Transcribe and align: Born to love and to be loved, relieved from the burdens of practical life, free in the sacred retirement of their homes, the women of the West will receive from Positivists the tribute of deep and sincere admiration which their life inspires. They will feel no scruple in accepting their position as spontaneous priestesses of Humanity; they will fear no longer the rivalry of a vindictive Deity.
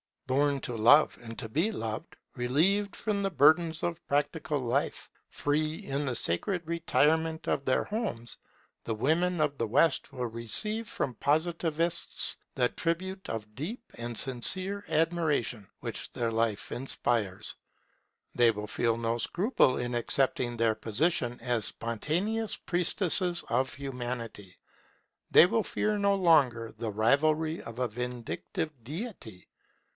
Born 0.25 0.61
to 0.61 0.75
love 0.77 1.19
and 1.21 1.37
to 1.39 1.49
be 1.49 1.73
loved, 1.73 2.15
relieved 2.35 2.95
from 2.95 3.21
the 3.21 3.29
burdens 3.29 3.83
of 3.83 4.03
practical 4.07 4.59
life, 4.59 5.11
free 5.27 5.75
in 5.85 6.05
the 6.05 6.15
sacred 6.15 6.65
retirement 6.65 7.47
of 7.49 7.65
their 7.65 7.83
homes, 7.83 8.37
the 8.85 8.95
women 8.95 9.41
of 9.41 9.57
the 9.57 9.67
West 9.67 10.11
will 10.13 10.27
receive 10.27 10.87
from 10.87 11.13
Positivists 11.15 12.37
the 12.55 12.69
tribute 12.69 13.29
of 13.29 13.53
deep 13.53 13.83
and 13.95 14.17
sincere 14.17 14.85
admiration 14.87 15.67
which 15.81 16.11
their 16.13 16.31
life 16.31 16.71
inspires. 16.71 17.55
They 18.33 18.49
will 18.51 18.67
feel 18.67 18.97
no 18.97 19.17
scruple 19.19 19.77
in 19.77 19.93
accepting 19.93 20.55
their 20.57 20.75
position 20.75 21.39
as 21.41 21.65
spontaneous 21.65 22.55
priestesses 22.55 23.43
of 23.49 23.73
Humanity; 23.73 24.55
they 25.29 25.45
will 25.45 25.63
fear 25.63 25.97
no 25.99 26.15
longer 26.15 26.73
the 26.75 26.89
rivalry 26.89 27.61
of 27.61 27.77
a 27.79 27.89
vindictive 27.89 28.71
Deity. 28.83 29.47